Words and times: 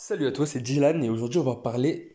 Salut 0.00 0.28
à 0.28 0.32
toi, 0.32 0.46
c'est 0.46 0.60
Dylan 0.60 1.02
et 1.02 1.10
aujourd'hui 1.10 1.40
on 1.40 1.42
va 1.42 1.56
parler 1.56 2.14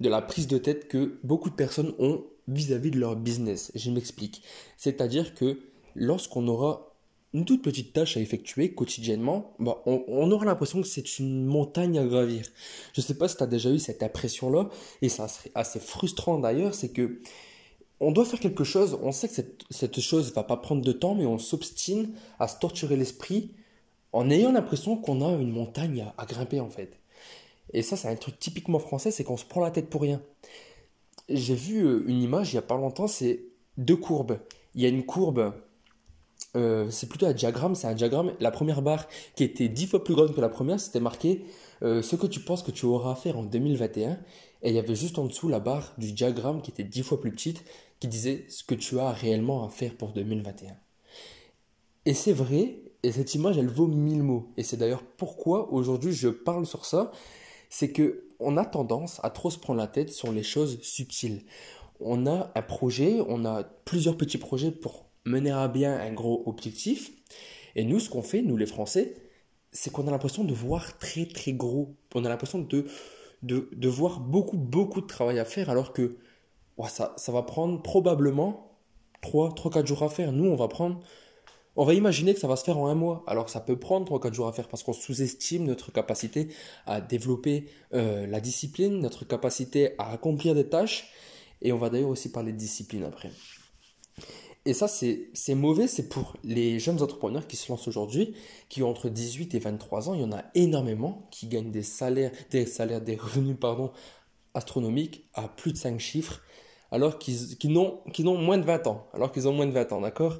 de 0.00 0.08
la 0.08 0.20
prise 0.20 0.48
de 0.48 0.58
tête 0.58 0.88
que 0.88 1.20
beaucoup 1.22 1.48
de 1.48 1.54
personnes 1.54 1.94
ont 2.00 2.24
vis-à-vis 2.48 2.90
de 2.90 2.98
leur 2.98 3.14
business. 3.14 3.70
Je 3.76 3.92
m'explique. 3.92 4.42
C'est-à-dire 4.76 5.32
que 5.36 5.60
lorsqu'on 5.94 6.48
aura 6.48 6.92
une 7.32 7.44
toute 7.44 7.62
petite 7.62 7.92
tâche 7.92 8.16
à 8.16 8.20
effectuer 8.20 8.74
quotidiennement, 8.74 9.54
bah, 9.60 9.80
on, 9.86 10.28
aura 10.32 10.44
l'impression 10.44 10.82
que 10.82 10.88
c'est 10.88 11.20
une 11.20 11.44
montagne 11.44 12.00
à 12.00 12.04
gravir. 12.04 12.46
Je 12.94 13.00
ne 13.00 13.06
sais 13.06 13.14
pas 13.14 13.28
si 13.28 13.36
tu 13.36 13.44
as 13.44 13.46
déjà 13.46 13.70
eu 13.70 13.78
cette 13.78 14.02
impression-là, 14.02 14.68
et 15.00 15.08
ça 15.08 15.28
serait 15.28 15.52
assez 15.54 15.78
frustrant 15.78 16.40
d'ailleurs, 16.40 16.74
c'est 16.74 16.90
que 16.90 17.20
on 18.00 18.10
doit 18.10 18.24
faire 18.24 18.40
quelque 18.40 18.64
chose, 18.64 18.98
on 19.04 19.12
sait 19.12 19.28
que 19.28 19.34
cette, 19.34 19.62
cette 19.70 20.00
chose 20.00 20.34
va 20.34 20.42
pas 20.42 20.56
prendre 20.56 20.82
de 20.82 20.92
temps, 20.92 21.14
mais 21.14 21.26
on 21.26 21.38
s'obstine 21.38 22.10
à 22.40 22.48
se 22.48 22.58
torturer 22.58 22.96
l'esprit 22.96 23.52
en 24.12 24.30
ayant 24.30 24.50
l'impression 24.50 24.96
qu'on 24.96 25.24
a 25.24 25.30
une 25.40 25.52
montagne 25.52 26.12
à 26.18 26.26
grimper 26.26 26.58
en 26.58 26.70
fait. 26.70 26.98
Et 27.74 27.82
ça, 27.82 27.96
c'est 27.96 28.08
un 28.08 28.14
truc 28.14 28.38
typiquement 28.38 28.78
français, 28.78 29.10
c'est 29.10 29.24
qu'on 29.24 29.36
se 29.36 29.44
prend 29.44 29.60
la 29.60 29.70
tête 29.70 29.90
pour 29.90 30.02
rien. 30.02 30.22
J'ai 31.28 31.54
vu 31.54 31.84
euh, 31.84 32.04
une 32.06 32.22
image 32.22 32.52
il 32.52 32.54
n'y 32.54 32.60
a 32.60 32.62
pas 32.62 32.76
longtemps, 32.76 33.08
c'est 33.08 33.44
deux 33.76 33.96
courbes. 33.96 34.38
Il 34.74 34.82
y 34.82 34.86
a 34.86 34.88
une 34.88 35.04
courbe, 35.04 35.52
euh, 36.56 36.88
c'est 36.90 37.08
plutôt 37.08 37.26
un 37.26 37.32
diagramme, 37.32 37.74
c'est 37.74 37.88
un 37.88 37.94
diagramme. 37.94 38.32
La 38.38 38.52
première 38.52 38.80
barre 38.80 39.08
qui 39.34 39.42
était 39.42 39.68
dix 39.68 39.88
fois 39.88 40.04
plus 40.04 40.14
grande 40.14 40.34
que 40.34 40.40
la 40.40 40.48
première, 40.48 40.78
c'était 40.78 41.00
marqué 41.00 41.44
euh, 41.82 42.00
ce 42.00 42.14
que 42.14 42.28
tu 42.28 42.40
penses 42.40 42.62
que 42.62 42.70
tu 42.70 42.86
auras 42.86 43.12
à 43.12 43.14
faire 43.16 43.38
en 43.38 43.42
2021. 43.42 44.18
Et 44.62 44.70
il 44.70 44.74
y 44.74 44.78
avait 44.78 44.94
juste 44.94 45.18
en 45.18 45.26
dessous 45.26 45.48
la 45.48 45.58
barre 45.58 45.92
du 45.98 46.12
diagramme 46.12 46.62
qui 46.62 46.70
était 46.70 46.84
dix 46.84 47.02
fois 47.02 47.20
plus 47.20 47.32
petite, 47.32 47.64
qui 47.98 48.06
disait 48.06 48.46
ce 48.48 48.62
que 48.62 48.74
tu 48.74 49.00
as 49.00 49.10
réellement 49.10 49.66
à 49.66 49.68
faire 49.68 49.96
pour 49.96 50.12
2021. 50.12 50.76
Et 52.06 52.14
c'est 52.14 52.32
vrai, 52.32 52.78
et 53.02 53.12
cette 53.12 53.34
image, 53.34 53.58
elle 53.58 53.68
vaut 53.68 53.86
mille 53.88 54.22
mots. 54.22 54.52
Et 54.56 54.62
c'est 54.62 54.76
d'ailleurs 54.76 55.02
pourquoi 55.02 55.72
aujourd'hui 55.72 56.12
je 56.12 56.28
parle 56.28 56.66
sur 56.66 56.84
ça 56.84 57.10
c'est 57.74 57.90
que 57.90 58.22
on 58.38 58.56
a 58.56 58.64
tendance 58.64 59.20
à 59.24 59.30
trop 59.30 59.50
se 59.50 59.58
prendre 59.58 59.80
la 59.80 59.88
tête 59.88 60.12
sur 60.12 60.30
les 60.30 60.44
choses 60.44 60.80
subtiles. 60.82 61.42
On 61.98 62.24
a 62.24 62.52
un 62.54 62.62
projet, 62.62 63.18
on 63.26 63.44
a 63.44 63.64
plusieurs 63.64 64.16
petits 64.16 64.38
projets 64.38 64.70
pour 64.70 65.06
mener 65.24 65.50
à 65.50 65.66
bien 65.66 65.98
un 65.98 66.12
gros 66.12 66.44
objectif. 66.46 67.10
Et 67.74 67.82
nous, 67.82 67.98
ce 67.98 68.08
qu'on 68.08 68.22
fait, 68.22 68.42
nous 68.42 68.56
les 68.56 68.66
Français, 68.66 69.16
c'est 69.72 69.90
qu'on 69.90 70.06
a 70.06 70.12
l'impression 70.12 70.44
de 70.44 70.54
voir 70.54 70.98
très 70.98 71.26
très 71.26 71.52
gros. 71.52 71.96
On 72.14 72.24
a 72.24 72.28
l'impression 72.28 72.60
de, 72.60 72.86
de, 73.42 73.88
voir 73.88 74.20
beaucoup 74.20 74.56
beaucoup 74.56 75.00
de 75.00 75.08
travail 75.08 75.40
à 75.40 75.44
faire 75.44 75.68
alors 75.68 75.92
que 75.92 76.18
ça, 76.86 77.12
ça 77.16 77.32
va 77.32 77.42
prendre 77.42 77.82
probablement 77.82 78.78
3-4 79.24 79.84
jours 79.84 80.04
à 80.04 80.10
faire. 80.10 80.30
Nous, 80.30 80.48
on 80.48 80.54
va 80.54 80.68
prendre 80.68 81.00
on 81.76 81.84
va 81.84 81.94
imaginer 81.94 82.34
que 82.34 82.40
ça 82.40 82.46
va 82.46 82.56
se 82.56 82.64
faire 82.64 82.78
en 82.78 82.86
un 82.86 82.94
mois, 82.94 83.24
alors 83.26 83.46
que 83.46 83.50
ça 83.50 83.60
peut 83.60 83.78
prendre 83.78 84.06
3-4 84.06 84.32
jours 84.32 84.48
à 84.48 84.52
faire 84.52 84.68
parce 84.68 84.82
qu'on 84.82 84.92
sous-estime 84.92 85.64
notre 85.64 85.92
capacité 85.92 86.48
à 86.86 87.00
développer 87.00 87.66
euh, 87.94 88.26
la 88.26 88.40
discipline, 88.40 89.00
notre 89.00 89.24
capacité 89.24 89.94
à 89.98 90.12
accomplir 90.12 90.54
des 90.54 90.68
tâches. 90.68 91.10
Et 91.62 91.72
on 91.72 91.78
va 91.78 91.90
d'ailleurs 91.90 92.10
aussi 92.10 92.30
parler 92.30 92.52
de 92.52 92.58
discipline 92.58 93.04
après. 93.04 93.30
Et 94.66 94.72
ça, 94.72 94.88
c'est 94.88 95.54
mauvais, 95.54 95.86
c'est 95.86 96.08
pour 96.08 96.36
les 96.42 96.78
jeunes 96.78 97.02
entrepreneurs 97.02 97.46
qui 97.46 97.56
se 97.56 97.70
lancent 97.70 97.86
aujourd'hui, 97.86 98.34
qui 98.70 98.82
ont 98.82 98.88
entre 98.88 99.10
18 99.10 99.54
et 99.54 99.58
23 99.58 100.08
ans. 100.08 100.14
Il 100.14 100.20
y 100.20 100.24
en 100.24 100.32
a 100.32 100.44
énormément 100.54 101.28
qui 101.30 101.48
gagnent 101.48 101.70
des 101.70 101.82
salaires, 101.82 102.30
des 102.50 102.64
salaires, 102.64 103.02
des 103.02 103.16
revenus, 103.16 103.56
pardon, 103.60 103.92
astronomiques 104.54 105.28
à 105.34 105.48
plus 105.48 105.72
de 105.72 105.76
5 105.76 106.00
chiffres, 106.00 106.40
alors 106.90 107.18
qu'ils 107.18 107.58
qui 107.58 107.68
n'ont 107.68 108.38
moins 108.38 108.56
de 108.56 108.64
20 108.64 108.86
ans, 108.86 109.06
alors 109.12 109.32
qu'ils 109.32 109.48
ont 109.48 109.52
moins 109.52 109.66
de 109.66 109.72
20 109.72 109.92
ans, 109.92 110.00
d'accord? 110.00 110.38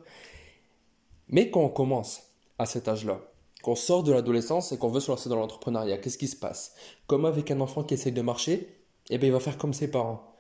Mais 1.29 1.51
quand 1.51 1.63
on 1.63 1.69
commence 1.69 2.23
à 2.59 2.67
cet 2.67 2.89
âge-là, 2.89 3.21
qu'on 3.63 3.75
sort 3.75 4.03
de 4.03 4.13
l'adolescence 4.13 4.73
et 4.73 4.79
qu'on 4.79 4.91
veut 4.91 5.01
se 5.01 5.11
lancer 5.11 5.29
dans 5.29 5.37
l'entrepreneuriat, 5.37 5.99
qu'est-ce 5.99 6.19
qui 6.19 6.29
se 6.29 6.37
passe? 6.37 6.75
Comme 7.07 7.25
avec 7.25 7.51
un 7.51 7.61
enfant 7.61 7.83
qui 7.83 7.95
essaye 7.95 8.13
de 8.13 8.21
marcher, 8.21 8.69
eh 9.11 9.19
bien, 9.19 9.29
il 9.29 9.33
va 9.33 9.41
faire 9.41 9.57
comme 9.57 9.73
ses 9.73 9.91
parents. 9.91 10.35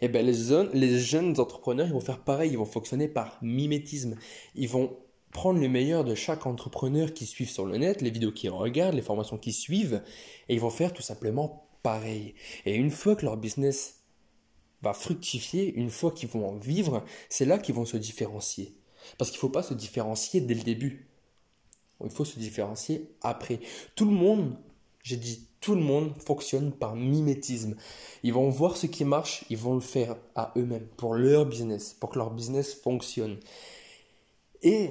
Eh 0.00 0.08
bien, 0.08 0.22
les, 0.22 0.68
les 0.72 0.98
jeunes 0.98 1.38
entrepreneurs, 1.38 1.86
ils 1.86 1.92
vont 1.92 2.00
faire 2.00 2.22
pareil, 2.22 2.50
ils 2.50 2.58
vont 2.58 2.64
fonctionner 2.64 3.06
par 3.06 3.38
mimétisme. 3.42 4.16
Ils 4.56 4.68
vont 4.68 4.96
prendre 5.30 5.60
le 5.60 5.68
meilleur 5.68 6.04
de 6.04 6.14
chaque 6.14 6.46
entrepreneur 6.46 7.12
qui 7.12 7.26
suivent 7.26 7.50
sur 7.50 7.64
le 7.64 7.76
net, 7.76 8.02
les 8.02 8.10
vidéos 8.10 8.32
qu'ils 8.32 8.50
regardent, 8.50 8.94
les 8.94 9.02
formations 9.02 9.38
qu'ils 9.38 9.54
suivent, 9.54 10.02
et 10.48 10.54
ils 10.54 10.60
vont 10.60 10.70
faire 10.70 10.92
tout 10.92 11.02
simplement 11.02 11.68
pareil. 11.82 12.34
Et 12.66 12.74
une 12.74 12.90
fois 12.90 13.14
que 13.16 13.24
leur 13.24 13.36
business 13.36 14.00
va 14.82 14.92
fructifier, 14.94 15.74
une 15.74 15.90
fois 15.90 16.12
qu'ils 16.12 16.28
vont 16.28 16.48
en 16.48 16.56
vivre, 16.56 17.04
c'est 17.28 17.44
là 17.44 17.58
qu'ils 17.58 17.74
vont 17.74 17.84
se 17.84 17.96
différencier. 17.96 18.76
Parce 19.18 19.30
qu'il 19.30 19.38
ne 19.38 19.42
faut 19.42 19.48
pas 19.48 19.62
se 19.62 19.74
différencier 19.74 20.40
dès 20.40 20.54
le 20.54 20.62
début. 20.62 21.08
Il 22.02 22.10
faut 22.10 22.24
se 22.24 22.38
différencier 22.38 23.08
après. 23.22 23.60
Tout 23.94 24.04
le 24.04 24.10
monde, 24.10 24.56
j'ai 25.02 25.16
dit 25.16 25.46
tout 25.60 25.74
le 25.74 25.80
monde 25.80 26.12
fonctionne 26.18 26.72
par 26.72 26.94
mimétisme. 26.94 27.74
Ils 28.22 28.34
vont 28.34 28.50
voir 28.50 28.76
ce 28.76 28.86
qui 28.86 29.04
marche, 29.04 29.46
ils 29.48 29.56
vont 29.56 29.74
le 29.74 29.80
faire 29.80 30.16
à 30.34 30.52
eux-mêmes, 30.58 30.86
pour 30.98 31.14
leur 31.14 31.46
business, 31.46 31.96
pour 31.98 32.10
que 32.10 32.18
leur 32.18 32.30
business 32.30 32.74
fonctionne. 32.74 33.38
Et 34.62 34.90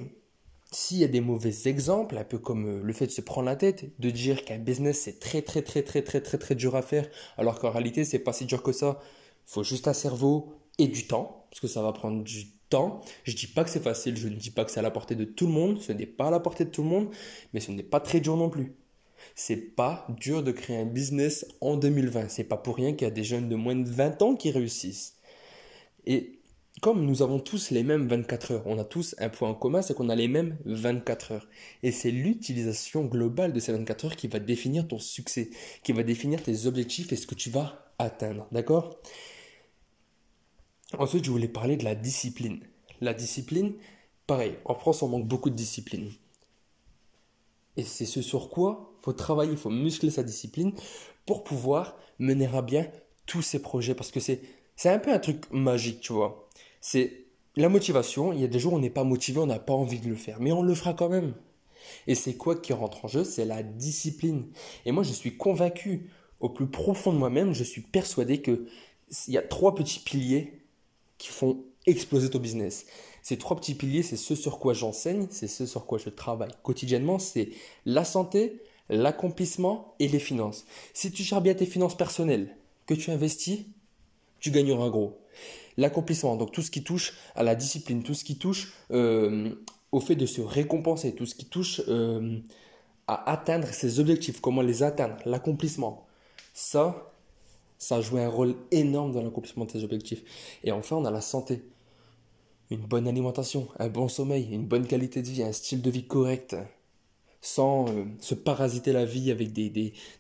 s'il 0.72 0.98
y 0.98 1.04
a 1.04 1.08
des 1.08 1.22
mauvais 1.22 1.68
exemples, 1.68 2.18
un 2.18 2.24
peu 2.24 2.40
comme 2.40 2.66
euh, 2.66 2.82
le 2.82 2.94
fait 2.94 3.06
de 3.06 3.12
se 3.12 3.22
prendre 3.22 3.46
la 3.46 3.56
tête, 3.56 3.86
de 4.00 4.10
dire 4.10 4.46
qu'un 4.46 4.58
business 4.58 5.02
c'est 5.02 5.20
très 5.20 5.44
très 5.44 5.62
très 5.62 5.84
très 5.84 6.02
très 6.02 6.22
très 6.22 6.40
très 6.40 6.56
dur 6.56 6.76
à 6.76 6.82
faire, 6.82 7.08
alors 7.38 7.60
qu'en 7.60 7.70
réalité 7.70 8.04
c'est 8.04 8.18
pas 8.18 8.34
si 8.34 8.46
dur 8.46 8.64
que 8.64 8.72
ça. 8.72 9.00
Il 9.48 9.52
faut 9.52 9.64
juste 9.64 9.88
un 9.88 9.94
cerveau 9.94 10.54
et 10.80 10.88
du 10.88 11.06
temps, 11.06 11.46
parce 11.52 11.60
que 11.60 11.68
ça 11.68 11.84
va 11.84 11.92
prendre 11.94 12.24
du 12.24 12.48
je 13.24 13.32
ne 13.32 13.36
dis 13.36 13.48
pas 13.48 13.64
que 13.64 13.70
c'est 13.70 13.84
facile, 13.84 14.18
je 14.18 14.28
ne 14.28 14.36
dis 14.36 14.52
pas 14.52 14.66
que 14.66 14.72
c'est 14.72 14.80
à 14.80 14.84
la 14.84 14.92
portée 14.92 15.16
de 15.16 15.26
tout 15.26 15.48
le 15.48 15.54
monde, 15.54 15.82
ce 15.82 15.92
n'est 15.92 16.06
pas 16.06 16.28
à 16.28 16.32
la 16.32 16.40
portée 16.40 16.66
de 16.66 16.70
tout 16.70 16.84
le 16.84 16.90
monde, 16.90 17.10
mais 17.54 17.60
ce 17.60 17.72
n'est 17.72 17.84
pas 17.84 18.00
très 18.00 18.20
dur 18.20 18.38
non 18.38 18.50
plus. 18.50 18.76
C'est 19.36 19.58
pas 19.58 20.06
dur 20.20 20.44
de 20.44 20.52
créer 20.52 20.78
un 20.78 20.86
business 20.86 21.46
en 21.62 21.78
2020. 21.78 22.30
C'est 22.30 22.44
pas 22.44 22.58
pour 22.58 22.76
rien 22.76 22.94
qu'il 22.94 23.08
y 23.08 23.12
a 23.12 23.14
des 23.14 23.24
jeunes 23.24 23.50
de 23.50 23.56
moins 23.56 23.76
de 23.76 23.90
20 23.90 24.22
ans 24.22 24.36
qui 24.36 24.52
réussissent. 24.52 25.16
Et 26.06 26.40
comme 26.82 27.06
nous 27.06 27.22
avons 27.22 27.40
tous 27.40 27.72
les 27.72 27.84
mêmes 27.84 28.08
24 28.08 28.52
heures, 28.52 28.64
on 28.66 28.78
a 28.78 28.84
tous 28.84 29.16
un 29.20 29.30
point 29.30 29.50
en 29.50 29.54
commun, 29.54 29.82
c'est 29.82 29.94
qu'on 29.94 30.10
a 30.10 30.16
les 30.16 30.28
mêmes 30.28 30.58
24 30.66 31.32
heures. 31.32 31.48
Et 31.84 31.92
c'est 31.92 32.12
l'utilisation 32.12 33.06
globale 33.06 33.54
de 33.54 33.60
ces 33.60 33.72
24 33.72 34.06
heures 34.06 34.16
qui 34.16 34.28
va 34.28 34.40
définir 34.40 34.88
ton 34.88 35.00
succès, 35.00 35.50
qui 35.84 35.94
va 35.94 36.04
définir 36.04 36.44
tes 36.44 36.66
objectifs 36.66 37.14
et 37.14 37.16
ce 37.16 37.28
que 37.28 37.36
tu 37.36 37.50
vas 37.50 37.86
atteindre. 38.00 38.48
D'accord? 38.52 39.00
Ensuite, 40.98 41.26
je 41.26 41.32
voulais 41.32 41.48
parler 41.48 41.76
de 41.76 41.84
la 41.84 41.96
discipline. 41.96 42.60
La 43.02 43.14
discipline, 43.14 43.74
pareil, 44.28 44.56
en 44.66 44.76
France, 44.76 45.02
on 45.02 45.08
manque 45.08 45.28
beaucoup 45.28 45.50
de 45.50 45.56
discipline. 45.56 46.12
Et 47.78 47.84
c'est 47.84 48.06
ce 48.06 48.22
sur 48.22 48.50
quoi 48.50 48.92
il 49.00 49.04
faut 49.04 49.14
travailler, 49.14 49.52
il 49.52 49.58
faut 49.58 49.70
muscler 49.70 50.12
sa 50.12 50.24
discipline 50.24 50.72
pour 51.26 51.44
pouvoir 51.44 51.98
mener 52.20 52.48
à 52.54 52.62
bien 52.62 52.88
tous 53.26 53.42
ces 53.42 53.62
projets. 53.62 53.96
Parce 53.96 54.12
que 54.12 54.20
c'est, 54.20 54.42
c'est 54.76 54.90
un 54.90 55.00
peu 55.00 55.12
un 55.12 55.20
truc 55.20 55.52
magique, 55.52 56.00
tu 56.00 56.14
vois. 56.14 56.48
C'est 56.80 57.26
la 57.56 57.68
motivation. 57.68 58.32
Il 58.32 58.40
y 58.40 58.44
a 58.44 58.48
des 58.48 58.60
jours 58.60 58.74
où 58.74 58.76
on 58.78 58.80
n'est 58.80 58.90
pas 58.90 59.04
motivé, 59.04 59.40
on 59.40 59.48
n'a 59.48 59.60
pas 59.60 59.74
envie 59.74 60.00
de 60.00 60.08
le 60.08 60.16
faire. 60.16 60.40
Mais 60.40 60.52
on 60.52 60.62
le 60.62 60.74
fera 60.76 60.94
quand 60.94 61.10
même. 61.10 61.34
Et 62.08 62.16
c'est 62.16 62.36
quoi 62.36 62.56
qui 62.56 62.72
rentre 62.72 63.04
en 63.04 63.08
jeu? 63.08 63.24
C'est 63.24 63.46
la 63.46 63.64
discipline. 63.64 64.46
Et 64.86 64.92
moi, 64.92 65.04
je 65.04 65.12
suis 65.12 65.36
convaincu, 65.36 66.10
au 66.40 66.50
plus 66.50 66.68
profond 66.68 67.12
de 67.12 67.18
moi-même, 67.18 67.54
je 67.54 67.64
suis 67.64 67.82
persuadé 67.82 68.42
qu'il 68.42 68.68
y 69.28 69.38
a 69.38 69.42
trois 69.42 69.76
petits 69.76 70.00
piliers 70.00 70.63
qui 71.24 71.30
font 71.30 71.64
exploser 71.86 72.30
ton 72.30 72.40
business. 72.40 72.86
Ces 73.22 73.38
trois 73.38 73.56
petits 73.56 73.76
piliers, 73.76 74.04
c'est 74.04 74.18
ce 74.18 74.36
sur 74.36 74.60
quoi 74.60 74.74
j'enseigne, 74.74 75.28
c'est 75.30 75.48
ce 75.48 75.66
sur 75.66 75.86
quoi 75.86 75.98
je 75.98 76.10
travaille 76.10 76.52
quotidiennement, 76.64 77.18
c'est 77.18 77.52
la 77.86 78.04
santé, 78.04 78.62
l'accomplissement 78.90 79.96
et 80.00 80.10
les 80.10 80.20
finances. 80.20 80.66
Si 80.94 81.14
tu 81.14 81.24
gères 81.24 81.40
bien 81.40 81.54
tes 81.54 81.66
finances 81.66 81.96
personnelles, 81.96 82.58
que 82.86 82.94
tu 82.94 83.10
investis, 83.10 83.62
tu 84.42 84.52
gagneras 84.52 84.90
gros. 84.90 85.18
L'accomplissement, 85.78 86.36
donc 86.36 86.52
tout 86.52 86.62
ce 86.62 86.70
qui 86.70 86.84
touche 86.84 87.14
à 87.36 87.44
la 87.44 87.56
discipline, 87.56 88.04
tout 88.04 88.16
ce 88.16 88.26
qui 88.26 88.38
touche 88.38 88.74
euh, 88.92 89.56
au 89.94 90.02
fait 90.02 90.16
de 90.16 90.26
se 90.26 90.42
récompenser, 90.42 91.16
tout 91.16 91.26
ce 91.26 91.36
qui 91.36 91.46
touche 91.46 91.80
euh, 91.88 92.38
à 93.08 93.32
atteindre 93.32 93.70
ses 93.70 94.02
objectifs, 94.02 94.42
comment 94.42 94.62
les 94.62 94.84
atteindre, 94.84 95.16
l'accomplissement. 95.26 96.06
Ça, 96.54 97.13
ça 97.84 98.00
joue 98.00 98.18
un 98.18 98.30
rôle 98.30 98.56
énorme 98.72 99.12
dans 99.12 99.22
l'accomplissement 99.22 99.66
de 99.66 99.72
tes 99.72 99.84
objectifs. 99.84 100.24
Et 100.64 100.72
enfin, 100.72 100.96
on 100.96 101.04
a 101.04 101.12
la 101.12 101.20
santé. 101.20 101.64
Une 102.72 102.80
bonne 102.80 103.10
alimentation, 103.10 103.68
un 103.78 103.90
bon 103.90 104.08
sommeil, 104.08 104.48
une 104.54 104.66
bonne 104.66 104.88
qualité 104.88 105.22
de 105.22 105.28
vie, 105.28 105.44
un 105.44 105.52
style 105.52 105.82
de 105.82 105.90
vie 105.90 106.08
correct, 106.08 106.56
sans 107.42 107.90
euh, 107.90 108.06
se 108.22 108.36
parasiter 108.36 108.94
la 108.94 109.04
vie 109.04 109.32
avec 109.32 109.52
des, 109.52 109.70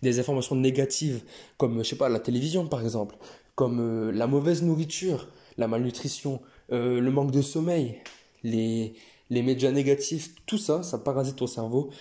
des, 0.01 0.19
informations 0.19 0.57
négatives, 0.57 1.23
comme, 1.57 1.77
je 1.77 1.89
sais 1.89 1.95
pas, 1.95 2.09
la 2.09 2.19
télévision 2.19 2.67
par 2.67 2.81
exemple, 2.81 3.15
comme 3.55 3.79
euh, 3.79 4.11
la 4.11 4.27
mauvaise 4.27 4.61
nourriture, 4.61 5.29
la 5.57 5.69
malnutrition, 5.69 6.41
euh, 6.73 6.99
le 6.99 7.11
manque 7.11 7.31
de 7.31 7.41
sommeil, 7.41 8.01
les, 8.43 8.93
les 9.29 9.41
médias 9.41 9.71
négatifs, 9.71 10.35
tout 10.45 10.57
ça, 10.57 10.83
ça 10.83 10.97
parasite 10.97 11.37
ton 11.37 11.47
cerveau 11.47 11.91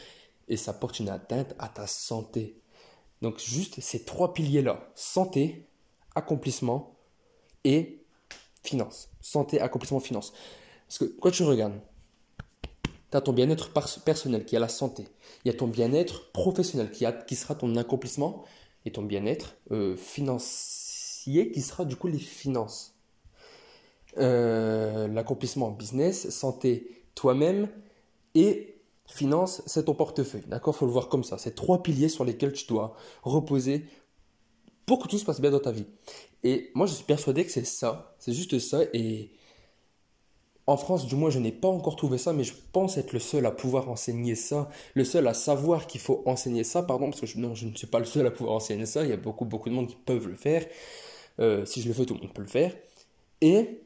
et 0.49 0.57
ça 0.57 0.73
porte 0.73 0.99
une 0.99 1.09
atteinte 1.09 1.55
à 1.61 1.69
ta 1.69 1.87
santé. 1.87 2.62
Donc 3.23 3.39
juste 3.39 3.81
ces 3.81 4.05
trois 4.05 4.35
piliers-là, 4.35 4.91
santé, 4.97 5.69
accomplissement 6.15 6.99
et 7.65 8.05
finance. 8.65 9.11
Santé, 9.21 9.61
accomplissement, 9.61 10.01
finance. 10.01 10.33
Parce 10.89 10.99
que 10.99 11.05
quand 11.21 11.31
tu 11.31 11.45
regardes, 11.45 11.81
Tu 13.11 13.17
as 13.17 13.21
ton 13.21 13.33
bien-être 13.33 13.71
personnel 14.05 14.45
qui 14.45 14.57
est 14.57 14.59
la 14.59 14.69
santé. 14.69 15.07
Il 15.45 15.53
y 15.53 15.55
a 15.55 15.57
ton 15.57 15.69
bien-être 15.69 16.33
professionnel 16.33 16.91
qui, 16.91 17.37
sera 17.37 17.55
ton 17.55 17.77
accomplissement 17.77 18.45
et 18.87 18.91
ton 18.91 19.03
bien-être 19.03 19.55
euh, 19.71 19.97
financier 19.97 21.53
qui 21.53 21.61
sera 21.61 21.85
du 21.85 21.95
coup 21.95 22.09
les 22.09 22.19
finances. 22.19 22.95
Euh, 24.19 25.09
l'accomplissement 25.09 25.71
business, 25.71 26.31
santé, 26.31 27.05
toi-même 27.15 27.69
et 28.35 28.72
finance, 29.13 29.63
c'est 29.67 29.85
ton 29.85 29.95
portefeuille. 29.95 30.45
D'accord? 30.47 30.75
Faut 30.75 30.87
le 30.87 30.93
voir 30.93 31.09
comme 31.09 31.25
ça. 31.25 31.39
C'est 31.39 31.55
trois 31.55 31.83
piliers 31.83 32.09
sur 32.09 32.25
lesquels 32.25 32.53
tu 32.53 32.67
dois 32.67 32.95
reposer 33.23 33.85
pour 34.87 34.99
que 34.99 35.09
tout 35.09 35.19
se 35.19 35.25
passe 35.25 35.41
bien 35.41 35.51
dans 35.51 35.61
ta 35.61 35.73
vie. 35.73 35.87
Et 36.43 36.71
moi, 36.75 36.87
je 36.87 36.95
suis 36.95 37.05
persuadé 37.05 37.45
que 37.45 37.53
c'est 37.53 37.65
ça. 37.65 38.17
C'est 38.19 38.33
juste 38.33 38.59
ça. 38.59 38.81
Et 38.93 39.31
en 40.67 40.77
France, 40.77 41.07
du 41.07 41.17
moins, 41.17 41.31
je 41.31 41.39
n'ai 41.39 41.53
pas 41.53 41.69
encore 41.69 41.97
trouvé 41.97 42.19
ça, 42.19 42.33
mais 42.33 42.45
je 42.45 42.55
pense 42.73 42.97
être 42.97 43.13
le 43.13 43.19
seul 43.19 43.47
à 43.47 43.51
pouvoir 43.51 43.89
enseigner 43.89 44.35
ça, 44.35 44.69
le 44.95 45.05
seul 45.05 45.27
à 45.27 45.35
savoir 45.35 45.87
qu'il 45.87 46.01
faut 46.01 46.23
enseigner 46.25 46.65
ça, 46.65 46.83
pardon, 46.83 47.11
parce 47.11 47.21
que 47.21 47.27
je, 47.27 47.39
non, 47.39 47.55
je 47.55 47.67
ne 47.67 47.75
suis 47.75 47.87
pas 47.87 47.99
le 47.99 48.05
seul 48.05 48.27
à 48.27 48.31
pouvoir 48.31 48.57
enseigner 48.57 48.87
ça, 48.87 49.03
il 49.03 49.11
y 49.11 49.13
a 49.13 49.17
beaucoup, 49.17 49.45
beaucoup 49.45 49.69
de 49.69 49.75
monde 49.75 49.89
qui 49.89 49.97
peuvent 49.97 50.29
le 50.29 50.37
faire. 50.37 50.65
Euh, 51.41 51.65
si 51.65 51.83
je 51.83 51.89
le 51.89 51.95
fais, 51.95 52.05
tout 52.05 52.15
le 52.15 52.21
monde 52.21 52.33
peut 52.33 52.43
le 52.43 52.49
faire. 52.49 52.77
Et 53.41 53.83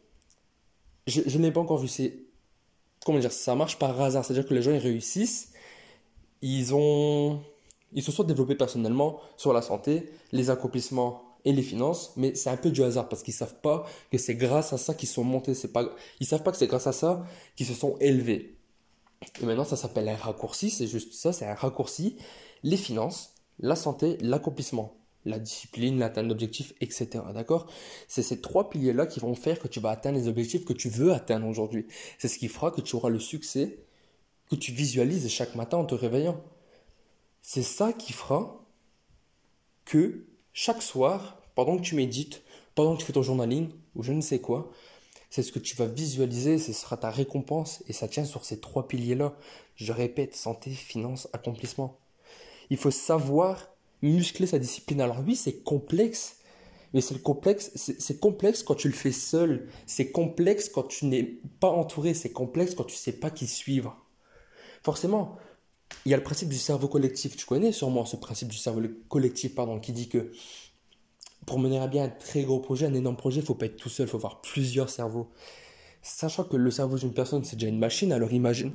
je, 1.06 1.22
je 1.24 1.38
n'ai 1.38 1.50
pas 1.50 1.60
encore 1.60 1.78
vu. 1.78 1.88
C'est, 1.88 2.25
comment 3.06 3.20
dire, 3.20 3.32
ça 3.32 3.54
marche 3.54 3.78
par 3.78 3.98
hasard. 4.00 4.24
C'est-à-dire 4.24 4.46
que 4.46 4.52
les 4.52 4.62
gens, 4.62 4.72
ils 4.72 4.78
réussissent, 4.78 5.52
ils 6.42 6.74
ont, 6.74 7.40
ils 7.92 8.02
se 8.02 8.10
sont 8.10 8.24
développés 8.24 8.56
personnellement 8.56 9.20
sur 9.36 9.52
la 9.52 9.62
santé, 9.62 10.10
les 10.32 10.50
accomplissements 10.50 11.22
et 11.44 11.52
les 11.52 11.62
finances, 11.62 12.12
mais 12.16 12.34
c'est 12.34 12.50
un 12.50 12.56
peu 12.56 12.70
du 12.70 12.82
hasard 12.82 13.08
parce 13.08 13.22
qu'ils 13.22 13.32
savent 13.32 13.60
pas 13.62 13.86
que 14.10 14.18
c'est 14.18 14.34
grâce 14.34 14.72
à 14.72 14.78
ça 14.78 14.92
qu'ils 14.94 15.08
sont 15.08 15.22
montés. 15.22 15.54
C'est 15.54 15.72
pas, 15.72 15.84
savent 16.22 16.42
pas 16.42 16.50
que 16.50 16.58
c'est 16.58 16.66
grâce 16.66 16.88
à 16.88 16.92
ça 16.92 17.24
qu'ils 17.54 17.66
se 17.66 17.74
sont 17.74 17.96
élevés. 18.00 18.58
Et 19.40 19.46
maintenant, 19.46 19.64
ça 19.64 19.76
s'appelle 19.76 20.08
un 20.08 20.16
raccourci. 20.16 20.70
C'est 20.70 20.88
juste 20.88 21.14
ça, 21.14 21.32
c'est 21.32 21.46
un 21.46 21.54
raccourci. 21.54 22.16
Les 22.64 22.76
finances, 22.76 23.34
la 23.60 23.76
santé, 23.76 24.18
l'accomplissement, 24.20 24.96
la 25.26 25.38
discipline, 25.38 25.98
l'atteinte 25.98 26.28
d'objectifs, 26.28 26.72
etc. 26.80 27.08
D'accord? 27.34 27.66
C'est 28.08 28.22
ces 28.22 28.40
trois 28.40 28.70
piliers-là 28.70 29.06
qui 29.06 29.20
vont 29.20 29.34
faire 29.34 29.58
que 29.58 29.68
tu 29.68 29.80
vas 29.80 29.90
atteindre 29.90 30.18
les 30.18 30.28
objectifs 30.28 30.64
que 30.64 30.72
tu 30.72 30.88
veux 30.88 31.12
atteindre 31.12 31.46
aujourd'hui. 31.46 31.86
C'est 32.18 32.28
ce 32.28 32.38
qui 32.38 32.48
fera 32.48 32.70
que 32.70 32.80
tu 32.80 32.96
auras 32.96 33.10
le 33.10 33.18
succès 33.18 33.80
que 34.48 34.56
tu 34.56 34.72
visualises 34.72 35.28
chaque 35.28 35.54
matin 35.56 35.78
en 35.78 35.84
te 35.84 35.94
réveillant. 35.94 36.40
C'est 37.42 37.62
ça 37.62 37.92
qui 37.92 38.12
fera 38.12 38.64
que 39.84 40.26
chaque 40.52 40.82
soir, 40.82 41.42
pendant 41.54 41.76
que 41.76 41.82
tu 41.82 41.94
médites, 41.94 42.42
pendant 42.74 42.94
que 42.94 43.00
tu 43.00 43.06
fais 43.06 43.12
ton 43.12 43.22
journaling 43.22 43.70
ou 43.94 44.02
je 44.02 44.12
ne 44.12 44.20
sais 44.20 44.40
quoi, 44.40 44.70
c'est 45.30 45.42
ce 45.42 45.52
que 45.52 45.58
tu 45.58 45.76
vas 45.76 45.86
visualiser, 45.86 46.58
ce 46.58 46.72
sera 46.72 46.96
ta 46.96 47.10
récompense 47.10 47.82
et 47.88 47.92
ça 47.92 48.08
tient 48.08 48.24
sur 48.24 48.44
ces 48.44 48.60
trois 48.60 48.86
piliers-là. 48.86 49.36
Je 49.74 49.92
répète, 49.92 50.34
santé, 50.34 50.70
finance, 50.70 51.28
accomplissement. 51.32 51.98
Il 52.70 52.76
faut 52.76 52.90
savoir 52.90 53.68
muscler 54.02 54.46
sa 54.46 54.58
discipline. 54.58 55.00
Alors 55.00 55.22
oui, 55.26 55.36
c'est 55.36 55.62
complexe, 55.62 56.38
mais 56.94 57.00
c'est 57.00 57.20
complexe, 57.22 57.72
c'est 57.74 58.20
complexe 58.20 58.62
quand 58.62 58.74
tu 58.74 58.88
le 58.88 58.94
fais 58.94 59.12
seul, 59.12 59.68
c'est 59.86 60.10
complexe 60.10 60.68
quand 60.68 60.84
tu 60.84 61.06
n'es 61.06 61.40
pas 61.60 61.70
entouré, 61.70 62.14
c'est 62.14 62.32
complexe 62.32 62.74
quand 62.74 62.84
tu 62.84 62.96
sais 62.96 63.12
pas 63.12 63.30
qui 63.30 63.46
suivre. 63.46 63.96
Forcément, 64.82 65.36
il 66.04 66.10
y 66.10 66.14
a 66.14 66.16
le 66.16 66.22
principe 66.22 66.48
du 66.48 66.58
cerveau 66.58 66.88
collectif. 66.88 67.36
Tu 67.36 67.46
connais 67.46 67.72
sûrement 67.72 68.04
ce 68.04 68.16
principe 68.16 68.48
du 68.48 68.56
cerveau 68.56 68.82
collectif, 69.08 69.54
pardon, 69.54 69.80
qui 69.80 69.92
dit 69.92 70.08
que 70.08 70.30
pour 71.44 71.58
mener 71.58 71.78
à 71.78 71.86
bien 71.86 72.04
un 72.04 72.08
très 72.08 72.42
gros 72.42 72.60
projet, 72.60 72.86
un 72.86 72.94
énorme 72.94 73.16
projet, 73.16 73.40
il 73.40 73.46
faut 73.46 73.54
pas 73.54 73.66
être 73.66 73.76
tout 73.76 73.88
seul, 73.88 74.06
il 74.06 74.10
faut 74.10 74.16
avoir 74.16 74.40
plusieurs 74.40 74.90
cerveaux. 74.90 75.28
Sachant 76.02 76.44
que 76.44 76.56
le 76.56 76.70
cerveau 76.70 76.98
d'une 76.98 77.12
personne, 77.12 77.44
c'est 77.44 77.56
déjà 77.56 77.68
une 77.68 77.78
machine, 77.78 78.12
alors 78.12 78.32
imagine, 78.32 78.72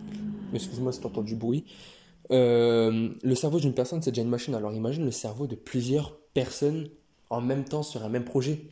excuse-moi 0.54 0.92
si 0.92 1.00
tu 1.00 1.08
entends 1.08 1.22
du 1.22 1.36
bruit, 1.36 1.66
euh, 2.32 3.10
le 3.22 3.36
cerveau 3.36 3.60
d'une 3.60 3.74
personne, 3.74 4.02
c'est 4.02 4.12
déjà 4.12 4.22
une 4.22 4.30
machine, 4.30 4.56
alors 4.56 4.74
imagine 4.74 5.06
le 5.06 5.12
cerveau 5.12 5.48
de 5.48 5.56
plusieurs 5.56 6.18
personnes 6.34 6.90
en 7.30 7.42
même 7.42 7.64
temps 7.64 7.84
sur 7.84 8.04
un 8.04 8.10
même 8.10 8.26
projet. 8.26 8.54
Et 8.54 8.68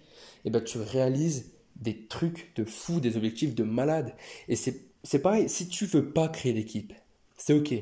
eh 0.45 0.49
ben 0.51 0.63
tu 0.63 0.77
réalises 0.77 1.51
des 1.75 2.07
trucs 2.07 2.53
de 2.55 2.63
fou, 2.63 2.99
des 2.99 3.17
objectifs 3.17 3.55
de 3.55 3.63
malade. 3.63 4.13
Et 4.47 4.55
c'est 4.55 5.21
pareil, 5.21 5.49
si 5.49 5.67
tu 5.67 5.85
veux 5.85 6.11
pas 6.11 6.29
créer 6.29 6.53
d'équipe, 6.53 6.93
c'est 7.37 7.53
ok 7.53 7.73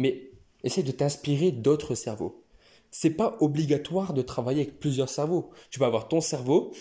mais 0.00 0.30
essaie 0.64 0.82
de 0.82 0.92
t'inspirer 0.92 1.52
d'autres 1.52 1.94
cerveaux. 1.94 2.42
C'est 2.90 3.10
pas 3.10 3.36
obligatoire 3.40 4.14
de 4.14 4.22
travailler 4.22 4.62
avec 4.62 4.80
plusieurs 4.80 5.10
cerveaux. 5.10 5.50
Tu 5.70 5.78
vas 5.78 5.86
avoir 5.86 6.08
ton 6.08 6.22
cerveau 6.22 6.72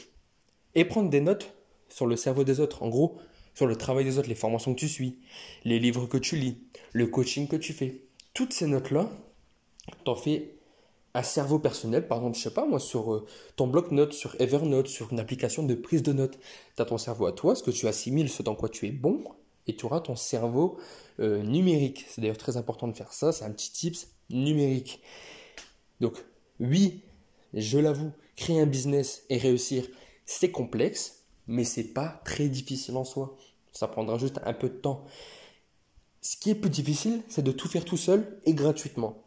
et 0.74 0.86
prendre 0.86 1.10
des 1.10 1.20
notes 1.20 1.54
sur 1.90 2.08
le 2.08 2.16
cerveau 2.16 2.46
des 2.46 2.62
autres. 2.62 2.81
En 2.81 2.88
gros, 2.88 3.18
sur 3.54 3.68
le 3.68 3.76
travail 3.76 4.06
des 4.06 4.18
autres, 4.18 4.30
les 4.30 4.36
formations 4.36 4.74
que 4.74 4.80
tu 4.80 4.88
suis, 4.88 5.20
les 5.66 5.80
livres 5.80 6.08
que 6.08 6.18
tu 6.18 6.38
lis, 6.38 6.64
le 6.94 7.08
coaching 7.08 7.48
que 7.50 7.58
tu 7.58 7.74
fais. 7.74 8.06
Toutes 8.39 8.53
ces 8.53 8.68
notes-là, 8.68 9.09
t'en 10.06 10.15
fais 10.15 10.56
un 11.13 11.24
cerveau 11.24 11.59
personnel, 11.59 12.07
par 12.07 12.19
exemple, 12.19 12.38
je 12.38 12.44
sais 12.44 12.53
pas 12.53 12.65
moi, 12.65 12.80
sur 12.80 13.13
euh, 13.13 13.25
ton 13.57 13.68
bloc-notes, 13.68 14.13
sur 14.13 14.39
Evernote, 14.39 14.88
sur 14.88 15.12
une 15.12 15.19
application 15.19 15.63
de 15.63 15.75
prise 15.75 16.03
de 16.03 16.13
notes. 16.13 16.39
Tu 16.77 16.81
as 16.81 16.86
ton 16.86 16.97
cerveau 16.97 17.25
à 17.25 17.33
toi, 17.33 17.53
ce 17.53 17.63
que 17.63 17.71
tu 17.71 17.86
assimiles, 17.86 18.30
ce 18.30 18.41
dans 18.41 18.56
quoi 18.56 18.69
tu 18.69 18.88
es 18.88 18.91
bon, 18.91 19.25
et 19.68 19.75
tu 19.75 19.86
auras 19.86 20.00
ton 20.00 20.15
cerveau 20.15 20.77
euh, 21.19 21.44
numérique. 21.44 22.06
C'est 22.07 22.21
d'ailleurs 22.21 22.38
très 22.38 22.56
important 22.56 22.88
de 22.88 22.95
faire 22.95 23.12
ça, 23.12 23.33
c'est 23.33 23.44
un 23.44 23.51
petit 23.51 23.74
tips 23.74 24.07
numérique. 24.30 25.01
Donc 26.00 26.24
oui, 26.62 27.01
je 27.53 27.77
l'avoue, 27.77 28.13
créer 28.38 28.62
un 28.62 28.68
business 28.68 29.25
et 29.27 29.38
réussir, 29.38 29.85
c'est 30.25 30.51
complexe, 30.51 31.25
mais 31.47 31.65
c'est 31.65 31.92
pas 31.94 32.21
très 32.24 32.47
difficile 32.47 32.95
en 32.95 33.03
soi. 33.03 33.35
Ça 33.74 33.89
prendra 33.89 34.18
juste 34.18 34.39
un 34.45 34.53
peu 34.53 34.69
de 34.69 34.77
temps. 34.77 35.03
Ce 36.21 36.36
qui 36.38 36.50
est 36.50 36.56
plus 36.56 36.69
difficile, 36.69 37.21
c'est 37.27 37.44
de 37.44 37.51
tout 37.51 37.68
faire 37.68 37.86
tout 37.86 37.98
seul 37.98 38.39
et 38.45 38.54
gratuitement. 38.54 39.24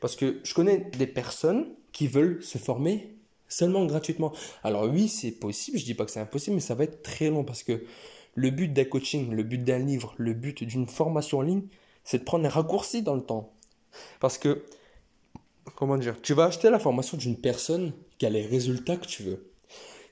Parce 0.00 0.16
que 0.16 0.40
je 0.44 0.54
connais 0.54 0.90
des 0.96 1.06
personnes 1.06 1.66
qui 1.92 2.06
veulent 2.06 2.42
se 2.42 2.58
former 2.58 3.16
seulement 3.48 3.84
gratuitement. 3.86 4.32
Alors 4.62 4.84
oui, 4.84 5.08
c'est 5.08 5.32
possible, 5.32 5.78
je 5.78 5.84
dis 5.84 5.94
pas 5.94 6.04
que 6.04 6.10
c'est 6.10 6.20
impossible, 6.20 6.56
mais 6.56 6.60
ça 6.60 6.74
va 6.74 6.84
être 6.84 7.02
très 7.02 7.30
long 7.30 7.44
parce 7.44 7.62
que 7.62 7.84
le 8.34 8.50
but 8.50 8.72
d'un 8.72 8.84
coaching, 8.84 9.32
le 9.32 9.42
but 9.42 9.62
d'un 9.62 9.78
livre, 9.78 10.14
le 10.18 10.34
but 10.34 10.62
d'une 10.64 10.86
formation 10.86 11.38
en 11.38 11.42
ligne, 11.42 11.62
c'est 12.04 12.18
de 12.18 12.24
prendre 12.24 12.44
un 12.44 12.50
raccourci 12.50 13.02
dans 13.02 13.14
le 13.14 13.22
temps. 13.22 13.52
Parce 14.20 14.38
que, 14.38 14.64
comment 15.74 15.96
dire, 15.96 16.20
tu 16.22 16.34
vas 16.34 16.44
acheter 16.44 16.70
la 16.70 16.78
formation 16.78 17.16
d'une 17.16 17.36
personne 17.36 17.92
qui 18.18 18.26
a 18.26 18.30
les 18.30 18.46
résultats 18.46 18.96
que 18.96 19.06
tu 19.06 19.22
veux. 19.22 19.50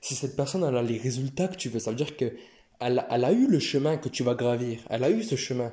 Si 0.01 0.15
cette 0.15 0.35
personne 0.35 0.63
a 0.63 0.81
les 0.81 0.97
résultats 0.97 1.47
que 1.47 1.55
tu 1.55 1.69
veux, 1.69 1.79
ça 1.79 1.91
veut 1.91 1.95
dire 1.95 2.15
qu'elle 2.15 2.37
elle 2.79 3.23
a 3.25 3.31
eu 3.31 3.47
le 3.47 3.59
chemin 3.59 3.97
que 3.97 4.09
tu 4.09 4.23
vas 4.23 4.35
gravir. 4.35 4.79
Elle 4.89 5.03
a 5.03 5.09
eu 5.09 5.23
ce 5.23 5.35
chemin. 5.35 5.71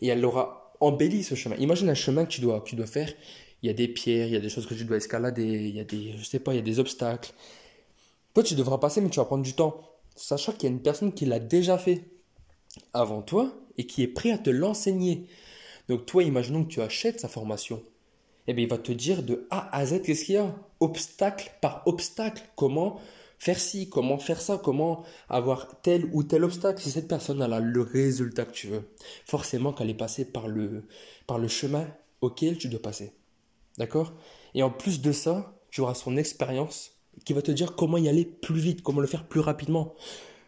Et 0.00 0.08
elle 0.08 0.24
aura 0.24 0.74
embelli 0.80 1.22
ce 1.22 1.34
chemin. 1.34 1.56
Imagine 1.56 1.88
un 1.90 1.94
chemin 1.94 2.24
que 2.24 2.30
tu 2.30 2.40
dois, 2.40 2.62
tu 2.64 2.76
dois 2.76 2.86
faire. 2.86 3.12
Il 3.62 3.66
y 3.66 3.70
a 3.70 3.74
des 3.74 3.88
pierres, 3.88 4.26
il 4.26 4.32
y 4.32 4.36
a 4.36 4.40
des 4.40 4.48
choses 4.48 4.66
que 4.66 4.74
tu 4.74 4.84
dois 4.84 4.96
escalader, 4.96 5.44
il 5.44 5.76
y 5.76 5.80
a 5.80 5.84
des, 5.84 6.14
je 6.16 6.24
sais 6.24 6.38
pas, 6.38 6.54
il 6.54 6.56
y 6.56 6.60
a 6.60 6.62
des 6.62 6.78
obstacles. 6.78 7.32
Toi, 8.34 8.42
tu 8.42 8.54
devras 8.54 8.78
passer, 8.78 9.00
mais 9.00 9.10
tu 9.10 9.18
vas 9.18 9.26
prendre 9.26 9.44
du 9.44 9.54
temps 9.54 9.80
sachant 10.16 10.52
qu'il 10.52 10.64
y 10.64 10.66
a 10.66 10.74
une 10.74 10.82
personne 10.82 11.12
qui 11.12 11.26
l'a 11.26 11.38
déjà 11.38 11.78
fait 11.78 12.04
avant 12.92 13.22
toi 13.22 13.52
et 13.76 13.86
qui 13.86 14.02
est 14.02 14.08
prêt 14.08 14.30
à 14.30 14.38
te 14.38 14.50
l'enseigner. 14.50 15.26
Donc 15.88 16.06
toi, 16.06 16.22
imaginons 16.22 16.64
que 16.64 16.68
tu 16.68 16.80
achètes 16.80 17.20
sa 17.20 17.28
formation. 17.28 17.82
Eh 18.46 18.54
bien, 18.54 18.64
il 18.64 18.70
va 18.70 18.78
te 18.78 18.92
dire 18.92 19.22
de 19.22 19.46
A 19.50 19.74
à 19.76 19.86
Z 19.86 20.02
qu'est-ce 20.02 20.24
qu'il 20.24 20.34
y 20.36 20.38
a, 20.38 20.54
obstacle 20.80 21.52
par 21.60 21.82
obstacle, 21.86 22.42
comment 22.56 23.00
faire 23.40 23.58
ci, 23.58 23.88
comment 23.88 24.18
faire 24.18 24.40
ça, 24.40 24.60
comment 24.62 25.02
avoir 25.28 25.80
tel 25.80 26.08
ou 26.12 26.22
tel 26.22 26.44
obstacle. 26.44 26.80
Si 26.80 26.90
cette 26.90 27.08
personne 27.08 27.42
a 27.42 27.58
le 27.58 27.80
résultat 27.80 28.44
que 28.44 28.52
tu 28.52 28.68
veux, 28.68 28.88
forcément 29.24 29.72
qu'elle 29.72 29.90
est 29.90 29.94
passée 29.94 30.26
par 30.26 30.46
le, 30.46 30.84
par 31.26 31.38
le 31.38 31.48
chemin 31.48 31.88
auquel 32.20 32.58
tu 32.58 32.68
dois 32.68 32.82
passer. 32.82 33.14
D'accord? 33.78 34.12
Et 34.54 34.62
en 34.62 34.70
plus 34.70 35.00
de 35.00 35.10
ça, 35.10 35.58
tu 35.70 35.80
auras 35.80 35.94
son 35.94 36.16
expérience 36.18 36.92
qui 37.24 37.32
va 37.32 37.42
te 37.42 37.50
dire 37.50 37.74
comment 37.76 37.96
y 37.96 38.08
aller 38.08 38.26
plus 38.26 38.60
vite, 38.60 38.82
comment 38.82 39.00
le 39.00 39.06
faire 39.06 39.26
plus 39.26 39.40
rapidement. 39.40 39.94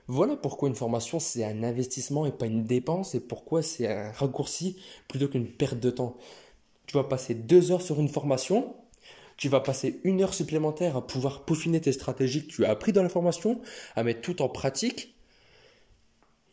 Voilà 0.06 0.37
pourquoi 0.37 0.68
une 0.68 0.75
formation, 0.75 1.18
c'est 1.18 1.44
un 1.44 1.62
investissement 1.62 2.26
et 2.26 2.32
pas 2.32 2.46
une 2.46 2.64
dépense, 2.64 3.14
et 3.14 3.20
pourquoi 3.20 3.62
c'est 3.62 3.90
un 3.90 4.12
raccourci 4.12 4.76
plutôt 5.08 5.28
qu'une 5.28 5.49
perte 5.49 5.80
de 5.80 5.90
temps. 5.90 6.18
Tu 6.87 6.96
vas 6.96 7.04
passer 7.04 7.34
deux 7.34 7.72
heures 7.72 7.80
sur 7.80 8.00
une 8.00 8.08
formation, 8.08 8.75
tu 9.37 9.49
vas 9.49 9.61
passer 9.61 10.01
une 10.05 10.23
heure 10.23 10.35
supplémentaire 10.35 10.97
à 10.97 11.07
pouvoir 11.07 11.45
peaufiner 11.45 11.81
tes 11.81 11.93
stratégies 11.93 12.47
que 12.47 12.53
tu 12.53 12.65
as 12.65 12.71
appris 12.71 12.93
dans 12.93 13.03
la 13.03 13.09
formation, 13.09 13.61
à 13.97 14.03
mettre 14.03 14.21
tout 14.21 14.43
en 14.43 14.49
pratique, 14.49 15.15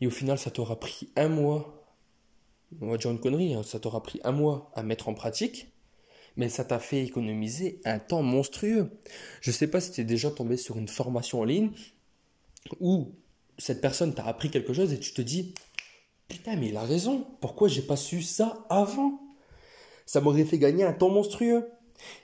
et 0.00 0.06
au 0.06 0.10
final, 0.10 0.38
ça 0.38 0.50
t'aura 0.50 0.80
pris 0.80 1.10
un 1.16 1.28
mois. 1.28 1.86
On 2.80 2.90
va 2.90 2.96
dire 2.96 3.10
une 3.10 3.20
connerie, 3.20 3.54
hein, 3.54 3.62
ça 3.62 3.78
t'aura 3.80 4.02
pris 4.02 4.20
un 4.24 4.32
mois 4.32 4.70
à 4.74 4.82
mettre 4.82 5.08
en 5.08 5.14
pratique 5.14 5.70
mais 6.36 6.48
ça 6.48 6.64
t'a 6.64 6.78
fait 6.78 7.04
économiser 7.04 7.80
un 7.84 7.98
temps 7.98 8.22
monstrueux. 8.22 8.90
Je 9.40 9.50
ne 9.50 9.54
sais 9.54 9.66
pas 9.66 9.80
si 9.80 9.92
tu 9.92 10.00
es 10.00 10.04
déjà 10.04 10.30
tombé 10.30 10.56
sur 10.56 10.78
une 10.78 10.88
formation 10.88 11.40
en 11.40 11.44
ligne 11.44 11.70
où 12.80 13.12
cette 13.58 13.80
personne 13.80 14.14
t'a 14.14 14.24
appris 14.24 14.50
quelque 14.50 14.72
chose 14.72 14.92
et 14.92 14.98
tu 14.98 15.12
te 15.12 15.22
dis 15.22 15.54
Putain, 16.28 16.56
mais 16.56 16.68
il 16.68 16.76
a 16.76 16.82
raison, 16.82 17.26
pourquoi 17.40 17.68
j'ai 17.68 17.82
pas 17.82 17.96
su 17.96 18.22
ça 18.22 18.64
avant? 18.70 19.20
Ça 20.06 20.20
m'aurait 20.20 20.44
fait 20.44 20.58
gagner 20.58 20.84
un 20.84 20.92
temps 20.92 21.10
monstrueux. 21.10 21.68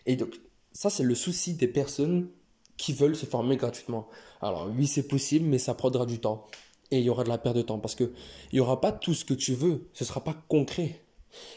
Et 0.07 0.17
donc, 0.17 0.35
ça, 0.76 0.90
c'est 0.90 1.02
le 1.02 1.14
souci 1.14 1.54
des 1.54 1.68
personnes 1.68 2.28
qui 2.76 2.92
veulent 2.92 3.16
se 3.16 3.25
former 3.25 3.56
gratuitement. 3.56 4.09
Alors, 4.42 4.71
oui, 4.76 4.87
c'est 4.87 5.09
possible, 5.09 5.47
mais 5.47 5.59
ça 5.59 5.75
prendra 5.75 6.04
du 6.04 6.18
temps. 6.18 6.47
Et 6.90 6.99
il 6.99 7.04
y 7.04 7.09
aura 7.09 7.25
de 7.25 7.30
la 7.30 7.38
perte 7.38 7.56
de 7.56 7.62
temps 7.62 7.78
parce 7.78 7.95
qu'il 7.95 8.11
n'y 8.52 8.61
aura 8.61 8.80
pas 8.80 8.92
tout 8.92 9.14
ce 9.14 9.25
que 9.25 9.33
tu 9.33 9.54
veux, 9.54 9.88
ce 9.95 10.04
ne 10.04 10.06
sera 10.06 10.23
pas 10.23 10.37
concret. 10.49 11.00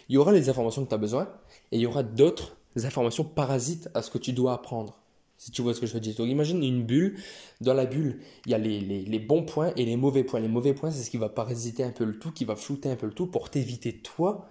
Il 0.08 0.16
y 0.16 0.18
aura 0.18 0.32
les 0.32 0.50
informations 0.50 0.84
que 0.84 0.90
tu 0.90 0.96
as 0.96 1.00
besoin 1.00 1.26
et 1.72 1.76
il 1.76 1.82
y 1.82 1.86
aura 1.86 2.02
d'autres 2.02 2.56
informations 2.78 3.26
parasites 3.26 3.90
à 3.94 4.02
ce 4.02 4.10
que 4.10 4.18
tu 4.18 4.32
dois 4.32 4.54
apprendre. 4.54 4.98
Si 5.38 5.52
tu 5.52 5.62
vois 5.62 5.74
ce 5.74 5.82
que 5.82 5.86
je 5.86 5.94
veux 5.94 6.00
dire. 6.00 6.16
Donc 6.16 6.28
imagine 6.28 6.64
une 6.64 6.84
bulle. 6.84 7.18
Dans 7.62 7.74
la 7.74 7.86
bulle, 7.86 8.22
il 8.46 8.52
y 8.52 8.56
a 8.56 8.58
les, 8.58 8.80
les 8.80 9.20
bons 9.20 9.44
points 9.44 9.74
et 9.76 9.86
les 9.86 9.98
mauvais 9.98 10.24
points. 10.24 10.40
Les 10.40 10.48
mauvais 10.48 10.74
points, 10.74 10.92
c'est 10.92 11.04
ce 11.04 11.10
qui 11.10 11.18
va 11.18 11.30
parasiter 11.30 11.84
un 11.84 11.92
peu 11.92 12.06
le 12.06 12.18
tout, 12.18 12.32
qui 12.32 12.46
va 12.46 12.56
flouter 12.56 12.90
un 12.90 12.96
peu 12.96 13.06
le 13.06 13.14
tout 13.14 13.28
pour 13.28 13.50
t'éviter, 13.50 13.98
toi, 14.00 14.50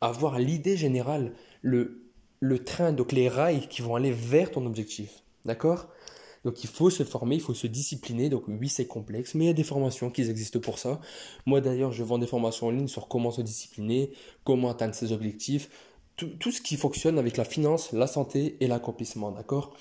avoir 0.00 0.38
l'idée 0.38 0.76
générale, 0.76 1.34
le, 1.60 2.11
le 2.42 2.58
train, 2.58 2.92
donc 2.92 3.12
les 3.12 3.28
rails 3.28 3.68
qui 3.68 3.82
vont 3.82 3.94
aller 3.94 4.10
vers 4.10 4.50
ton 4.50 4.66
objectif. 4.66 5.22
D'accord? 5.44 5.86
Donc 6.44 6.64
il 6.64 6.68
faut 6.68 6.90
se 6.90 7.04
former, 7.04 7.36
il 7.36 7.40
faut 7.40 7.54
se 7.54 7.68
discipliner. 7.68 8.28
Donc 8.28 8.44
oui, 8.48 8.68
c'est 8.68 8.86
complexe, 8.86 9.36
mais 9.36 9.44
il 9.44 9.46
y 9.46 9.50
a 9.50 9.54
des 9.54 9.62
formations 9.62 10.10
qui 10.10 10.22
existent 10.22 10.58
pour 10.58 10.80
ça. 10.80 11.00
Moi 11.46 11.60
d'ailleurs, 11.60 11.92
je 11.92 12.02
vends 12.02 12.18
des 12.18 12.26
formations 12.26 12.66
en 12.66 12.70
ligne 12.70 12.88
sur 12.88 13.06
comment 13.06 13.30
se 13.30 13.42
discipliner, 13.42 14.10
comment 14.42 14.70
atteindre 14.70 14.92
ses 14.92 15.12
objectifs, 15.12 15.70
tout, 16.16 16.50
ce 16.50 16.60
qui 16.60 16.76
fonctionne 16.76 17.16
avec 17.16 17.36
la 17.36 17.44
finance, 17.44 17.92
la 17.92 18.08
santé 18.08 18.56
et 18.58 18.66
l'accomplissement. 18.66 19.30
D'accord? 19.30 19.72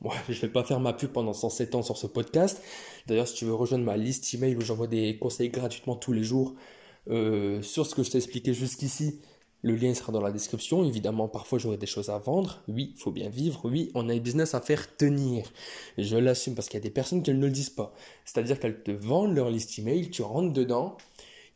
Moi, 0.00 0.14
je 0.28 0.36
ne 0.36 0.40
vais 0.42 0.52
pas 0.52 0.62
faire 0.62 0.78
ma 0.78 0.92
pub 0.92 1.10
pendant 1.10 1.32
107 1.32 1.74
ans 1.74 1.82
sur 1.82 1.96
ce 1.96 2.06
podcast. 2.06 2.62
D'ailleurs, 3.08 3.26
si 3.26 3.34
tu 3.34 3.46
veux 3.46 3.54
rejoindre 3.54 3.84
ma 3.84 3.96
liste 3.96 4.32
email 4.32 4.54
où 4.54 4.60
j'envoie 4.60 4.86
des 4.86 5.18
conseils 5.18 5.48
gratuitement 5.48 5.96
tous 5.96 6.12
les 6.12 6.22
jours 6.22 6.54
euh, 7.08 7.62
sur 7.62 7.84
ce 7.84 7.96
que 7.96 8.04
je 8.04 8.12
t'ai 8.12 8.18
expliqué 8.18 8.54
jusqu'ici, 8.54 9.20
le 9.66 9.74
lien 9.74 9.92
sera 9.94 10.12
dans 10.12 10.20
la 10.20 10.30
description. 10.30 10.84
Évidemment, 10.84 11.26
parfois 11.26 11.58
j'aurai 11.58 11.76
des 11.76 11.86
choses 11.86 12.08
à 12.08 12.18
vendre. 12.18 12.62
Oui, 12.68 12.92
il 12.94 13.00
faut 13.00 13.10
bien 13.10 13.28
vivre. 13.28 13.62
Oui, 13.64 13.90
on 13.96 14.08
a 14.08 14.14
un 14.14 14.18
business 14.18 14.54
à 14.54 14.60
faire 14.60 14.96
tenir. 14.96 15.52
Je 15.98 16.16
l'assume 16.16 16.54
parce 16.54 16.68
qu'il 16.68 16.78
y 16.78 16.82
a 16.82 16.84
des 16.84 16.90
personnes 16.90 17.20
qui 17.20 17.32
ne 17.32 17.40
le 17.40 17.50
disent 17.50 17.70
pas. 17.70 17.92
C'est-à-dire 18.24 18.60
qu'elles 18.60 18.84
te 18.84 18.92
vendent 18.92 19.34
leur 19.34 19.50
liste 19.50 19.76
email, 19.80 20.08
tu 20.10 20.22
rentres 20.22 20.52
dedans, 20.52 20.96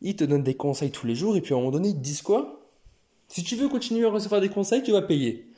ils 0.01 0.17
te 0.17 0.25
donnent 0.25 0.43
des 0.43 0.55
conseils 0.55 0.91
tous 0.91 1.07
les 1.07 1.15
jours 1.15 1.37
et 1.37 1.41
puis 1.41 1.53
à 1.53 1.57
un 1.57 1.61
moment 1.61 1.71
donné, 1.71 1.87
ils 1.87 1.95
te 1.95 2.01
disent 2.01 2.21
quoi? 2.21 2.69
Si 3.29 3.43
tu 3.43 3.55
veux 3.55 3.69
continuer 3.69 4.05
à 4.05 4.09
recevoir 4.09 4.41
des 4.41 4.49
conseils, 4.49 4.83
tu 4.83 4.91
vas 4.91 5.03
payer. 5.03 5.49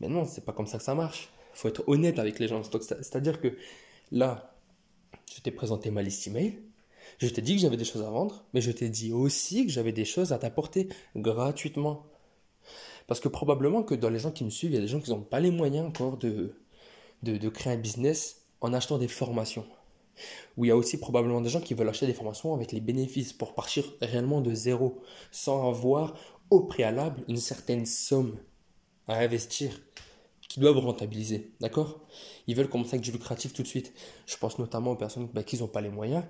Mais 0.00 0.08
non, 0.08 0.24
c'est 0.24 0.46
pas 0.46 0.54
comme 0.54 0.66
ça 0.66 0.78
que 0.78 0.84
ça 0.84 0.94
marche. 0.94 1.28
Faut 1.52 1.68
être 1.68 1.86
honnête 1.86 2.18
avec 2.18 2.38
les 2.38 2.48
gens. 2.48 2.62
C'est-à-dire 2.62 3.42
que 3.42 3.58
là, 4.10 4.56
je 5.34 5.42
t'ai 5.42 5.50
présenté 5.50 5.90
ma 5.90 6.00
liste 6.00 6.26
email. 6.28 6.58
Je 7.18 7.28
t'ai 7.28 7.42
dit 7.42 7.54
que 7.54 7.60
j'avais 7.60 7.76
des 7.76 7.84
choses 7.84 8.02
à 8.02 8.10
vendre, 8.10 8.44
mais 8.54 8.60
je 8.60 8.70
t'ai 8.70 8.88
dit 8.88 9.12
aussi 9.12 9.66
que 9.66 9.72
j'avais 9.72 9.92
des 9.92 10.04
choses 10.04 10.32
à 10.32 10.38
t'apporter 10.38 10.88
gratuitement. 11.16 12.06
Parce 13.06 13.20
que 13.20 13.28
probablement 13.28 13.82
que 13.82 13.94
dans 13.94 14.08
les 14.08 14.18
gens 14.18 14.30
qui 14.30 14.44
me 14.44 14.50
suivent, 14.50 14.72
il 14.72 14.74
y 14.74 14.78
a 14.78 14.80
des 14.80 14.88
gens 14.88 15.00
qui 15.00 15.10
n'ont 15.10 15.22
pas 15.22 15.40
les 15.40 15.50
moyens 15.50 15.86
encore 15.86 16.16
de, 16.16 16.54
de, 17.22 17.48
créer 17.48 17.72
un 17.72 17.78
business 17.78 18.46
en 18.60 18.72
achetant 18.72 18.98
des 18.98 19.08
formations. 19.08 19.66
Ou 20.56 20.64
il 20.64 20.68
y 20.68 20.70
a 20.70 20.76
aussi 20.76 20.96
probablement 20.96 21.40
des 21.40 21.50
gens 21.50 21.60
qui 21.60 21.74
veulent 21.74 21.88
acheter 21.88 22.06
des 22.06 22.14
formations 22.14 22.54
avec 22.54 22.72
les 22.72 22.80
bénéfices 22.80 23.32
pour 23.32 23.54
partir 23.54 23.84
réellement 24.00 24.40
de 24.40 24.54
zéro, 24.54 25.02
sans 25.32 25.68
avoir 25.68 26.14
au 26.50 26.60
préalable 26.60 27.22
une 27.28 27.36
certaine 27.36 27.84
somme 27.84 28.38
à 29.08 29.18
investir 29.18 29.80
qui 30.48 30.60
doivent 30.60 30.78
rentabiliser. 30.78 31.52
D'accord? 31.60 32.00
Ils 32.46 32.54
veulent 32.54 32.68
commencer 32.68 32.94
avec 32.94 33.02
du 33.02 33.10
lucratif 33.10 33.52
tout 33.52 33.62
de 33.62 33.68
suite. 33.68 33.92
Je 34.26 34.36
pense 34.36 34.58
notamment 34.58 34.92
aux 34.92 34.96
personnes 34.96 35.28
bah, 35.34 35.42
qui 35.42 35.58
n'ont 35.58 35.66
pas 35.66 35.80
les 35.80 35.90
moyens 35.90 36.24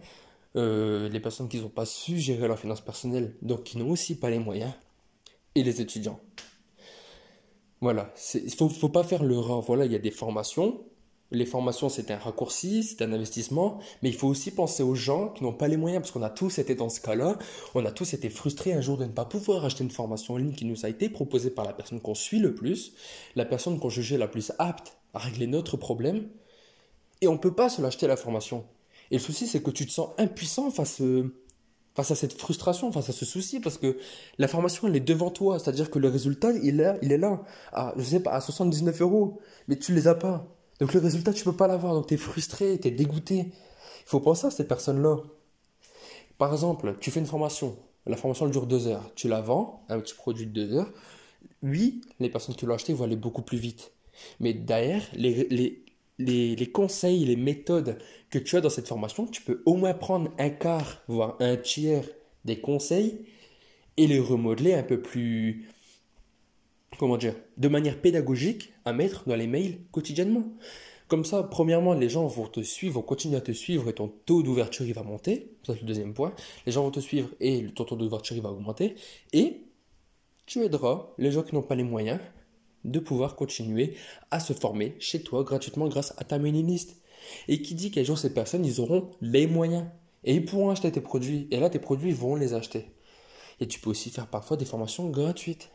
euh, 0.57 1.09
les 1.09 1.21
personnes 1.21 1.49
qui 1.49 1.61
n'ont 1.61 1.69
pas 1.69 1.87
su 1.87 2.19
gérer 2.19 2.47
leurs 2.47 2.59
finances 2.59 2.81
personnelles, 2.81 3.35
donc 3.43 3.65
qui 3.65 3.79
n'ont 3.79 3.91
aussi 3.91 4.15
pas 4.19 4.31
les 4.31 4.39
moyens, 4.39 4.73
et 5.55 5.63
les 5.63 5.81
étudiants. 5.81 6.21
Voilà, 7.81 8.13
il 8.35 8.45
ne 8.45 8.69
faut, 8.69 8.89
pas 8.89 9.05
faire 9.05 9.25
l'erreur. 9.25 9.61
Voilà, 9.61 9.85
il 9.85 9.93
y 9.93 9.97
a 9.97 9.99
des 9.99 10.11
formations. 10.11 10.85
Les 11.31 11.47
formations, 11.47 11.89
c'est 11.89 12.11
un 12.11 12.19
raccourci, 12.19 12.85
c'est 12.85 13.03
un 13.03 13.13
investissement, 13.13 13.79
mais 14.03 14.09
il 14.09 14.15
faut 14.15 14.29
aussi 14.29 14.53
penser 14.53 14.83
aux 14.83 14.95
gens 14.95 15.31
qui 15.31 15.43
n'ont 15.43 15.53
pas 15.53 15.69
les 15.69 15.77
moyens, 15.77 16.03
parce 16.03 16.13
qu'on 16.13 16.23
a 16.23 16.31
tous 16.31 16.59
été 16.59 16.75
dans 16.75 16.89
ce 16.89 17.01
cas-là. 17.01 17.39
On 17.75 17.85
a 17.85 17.91
tous 17.91 18.15
été 18.15 18.31
frustrés 18.31 18.73
un 18.73 18.81
jour 18.81 18.97
de 18.97 19.05
ne 19.05 19.11
pas 19.11 19.25
pouvoir 19.25 19.65
acheter 19.65 19.83
une 19.83 19.91
formation 19.91 20.35
en 20.35 20.37
ligne 20.37 20.55
qui 20.55 20.65
nous 20.65 20.87
a 20.87 20.89
été 20.89 21.09
proposée 21.09 21.51
par 21.51 21.65
la 21.65 21.73
personne 21.73 22.01
qu'on 22.01 22.15
suit 22.15 22.39
le 22.39 22.55
plus, 22.55 22.95
la 23.35 23.45
personne 23.45 23.79
qu'on 23.81 23.91
jugeait 23.91 24.19
la 24.19 24.29
plus 24.29 24.53
apte 24.59 24.97
à 25.13 25.19
régler 25.19 25.47
notre 25.47 25.77
problème, 25.77 26.29
et 27.21 27.27
on 27.27 27.33
ne 27.33 27.39
peut 27.39 27.55
pas 27.55 27.69
se 27.69 27.83
l'acheter 27.83 28.07
la 28.07 28.17
formation. 28.17 28.65
Et 29.11 29.17
le 29.17 29.21
souci, 29.21 29.47
c'est 29.47 29.63
que 29.63 29.71
tu 29.71 29.87
te 29.87 29.93
sens 29.93 30.11
impuissant 30.19 30.71
face, 30.71 31.01
euh, 31.01 31.35
face 31.95 32.11
à 32.11 32.15
cette 32.15 32.33
frustration, 32.35 32.91
face 32.93 33.09
à 33.09 33.13
ce 33.13 33.25
souci, 33.25 33.61
parce 33.61 33.79
que 33.79 33.99
la 34.39 34.49
formation, 34.49 34.89
elle 34.89 34.97
est 34.97 35.01
devant 35.01 35.31
toi. 35.31 35.59
C'est-à-dire 35.59 35.91
que 35.91 35.99
le 35.99 36.09
résultat, 36.09 36.53
il 36.53 36.81
est, 36.81 36.99
il 37.03 37.13
est 37.13 37.19
là, 37.19 37.43
à, 37.73 37.95
je 37.97 38.03
sais 38.03 38.21
pas, 38.21 38.33
à 38.33 38.41
79 38.41 39.01
euros, 39.03 39.41
mais 39.69 39.77
tu 39.77 39.95
les 39.95 40.09
as 40.09 40.15
pas. 40.15 40.47
Donc 40.81 40.93
le 40.93 41.01
résultat, 41.01 41.33
tu 41.33 41.45
peux 41.45 41.57
pas 41.57 41.67
l'avoir. 41.69 41.95
Donc 41.95 42.09
tu 42.09 42.15
es 42.15 42.17
frustré, 42.17 42.79
tu 42.81 42.89
es 42.89 42.91
dégoûté. 42.91 43.37
Il 43.37 44.07
faut 44.07 44.21
penser 44.21 44.47
à 44.47 44.51
ces 44.51 44.67
personnes-là. 44.67 45.19
Par 46.39 46.53
exemple, 46.53 46.97
tu 47.01 47.11
fais 47.11 47.21
une 47.21 47.27
formation. 47.27 47.77
La 48.07 48.17
formation, 48.17 48.47
elle 48.47 48.53
dure 48.53 48.67
deux 48.67 48.87
heures. 48.87 49.13
Tu 49.15 49.29
la 49.29 49.41
vends, 49.41 49.85
un 49.89 50.01
petit 50.01 50.15
produit 50.15 50.47
de 50.47 50.53
deux 50.53 50.75
heures. 50.75 50.93
Oui, 51.63 52.03
les 52.21 52.29
personnes 52.29 52.55
qui 52.55 52.67
l'ont 52.67 52.75
acheté 52.75 52.93
vont 52.93 53.05
aller 53.05 53.17
beaucoup 53.17 53.43
plus 53.43 53.59
vite. 53.59 53.93
Mais 54.41 54.53
derrière, 54.53 55.03
les, 55.15 55.49
les, 55.49 55.84
les, 56.19 56.71
conseils, 56.71 57.25
les 57.25 57.37
méthodes 57.37 57.99
que 58.31 58.39
tu 58.39 58.57
as 58.57 58.61
dans 58.61 58.71
cette 58.71 58.89
formation, 58.89 59.27
tu 59.27 59.43
peux 59.43 59.63
au 59.67 59.75
moins 59.75 59.95
prendre 59.95 60.31
un 60.39 60.51
quart, 60.51 61.03
voire 61.09 61.37
un 61.41 61.57
tiers 61.57 62.05
des 62.45 62.61
conseils 62.61 63.25
et 63.97 64.07
les 64.07 64.21
remodeler 64.21 64.75
un 64.75 64.83
peu 64.83 65.01
plus, 65.01 65.69
comment 66.99 67.17
dire, 67.17 67.35
de 67.57 67.69
manière 67.69 68.01
pédagogique 68.01 68.73
à 68.85 68.93
mettre 68.93 69.29
dans 69.29 69.37
les 69.37 69.47
mails 69.47 69.79
quotidiennement. 69.91 70.45
Comme 71.07 71.25
ça, 71.25 71.43
premièrement, 71.43 71.95
les 71.95 72.09
gens 72.09 72.27
vont 72.27 72.47
te 72.47 72.61
suivre, 72.61 72.95
vont 72.95 73.03
continuer 73.03 73.37
à 73.37 73.41
te 73.41 73.53
suivre 73.53 73.89
et 73.89 73.93
ton 73.93 74.09
taux 74.09 74.43
d'ouverture 74.43 74.87
il 74.87 74.95
va 74.95 75.03
monter. 75.03 75.53
Ça, 75.63 75.75
c'est 75.75 75.83
le 75.83 75.87
deuxième 75.87 76.15
point. 76.15 76.35
Les 76.67 76.73
gens 76.73 76.83
vont 76.83 76.91
te 76.91 77.01
suivre 77.01 77.29
et 77.41 77.67
ton 77.75 77.85
taux 77.85 77.97
d'ouverture 77.97 78.37
il 78.37 78.43
va 78.43 78.51
augmenter. 78.51 78.95
Et 79.33 79.61
tu 80.47 80.63
aideras 80.63 81.09
les 81.19 81.31
gens 81.31 81.43
qui 81.43 81.55
n'ont 81.55 81.63
pas 81.63 81.75
les 81.75 81.85
moyens 81.85 82.21
de 82.85 82.99
pouvoir 82.99 83.37
continuer 83.37 83.95
à 84.31 84.41
se 84.41 84.53
former 84.53 84.97
chez 84.99 85.23
toi 85.23 85.45
gratuitement 85.45 85.89
grâce 85.89 86.15
à 86.19 86.25
ta 86.25 86.39
mailing 86.39 86.67
list. 86.67 86.97
Et 87.49 87.63
qui 87.63 87.75
dit 87.75 87.91
qu'un 87.91 88.05
jour 88.05 88.19
ces 88.19 88.35
personnes, 88.35 88.65
ils 88.65 88.81
auront 88.81 89.11
les 89.21 89.47
moyens 89.47 89.87
et 90.25 90.35
ils 90.35 90.45
pourront 90.45 90.71
acheter 90.71 90.93
tes 90.93 91.01
produits. 91.01 91.49
Et 91.51 91.59
là, 91.59 91.71
tes 91.71 91.79
produits 91.79 92.13
vont 92.13 92.37
les 92.37 92.55
acheter. 92.55 92.91
Et 93.61 93.69
tu 93.69 93.81
peux 93.81 93.91
aussi 93.91 94.11
faire 94.11 94.27
parfois 94.27 94.57
des 94.57 94.65
formations 94.65 95.09
gratuites. 95.09 95.71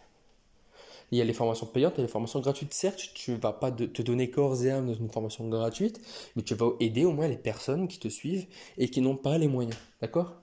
Il 1.11 1.17
y 1.17 1.21
a 1.21 1.25
les 1.25 1.33
formations 1.33 1.65
payantes 1.65 1.97
et 1.97 2.03
les 2.03 2.07
formations 2.07 2.39
gratuites. 2.39 2.73
Certes, 2.73 3.01
tu 3.15 3.31
ne 3.31 3.37
vas 3.37 3.53
pas 3.53 3.71
te 3.71 4.01
donner 4.03 4.29
corps 4.29 4.63
et 4.63 4.69
âme 4.69 4.85
dans 4.85 4.93
une 4.93 5.09
formation 5.09 5.47
gratuite, 5.47 5.99
mais 6.35 6.43
tu 6.43 6.53
vas 6.53 6.67
aider 6.79 7.03
au 7.05 7.13
moins 7.13 7.27
les 7.27 7.37
personnes 7.37 7.87
qui 7.87 7.97
te 7.97 8.09
suivent 8.09 8.45
et 8.77 8.89
qui 8.89 9.01
n'ont 9.01 9.15
pas 9.15 9.39
les 9.39 9.47
moyens. 9.47 9.75
D'accord? 10.01 10.35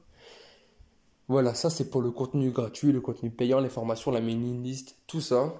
Voilà, 1.28 1.54
ça 1.54 1.70
c'est 1.70 1.90
pour 1.90 2.02
le 2.02 2.10
contenu 2.10 2.50
gratuit, 2.50 2.92
le 2.92 3.00
contenu 3.00 3.30
payant, 3.30 3.60
les 3.60 3.68
formations, 3.68 4.10
la 4.10 4.20
mailing 4.20 4.62
list, 4.62 4.96
tout 5.06 5.20
ça. 5.20 5.54